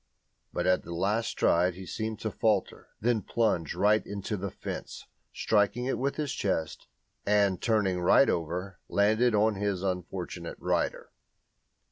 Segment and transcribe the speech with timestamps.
[0.51, 5.05] But at the last stride he seemed to falter, then plunged right into the fence,
[5.31, 6.87] striking it with his chest,
[7.23, 11.11] and, turning right over, landed on his unfortunate rider.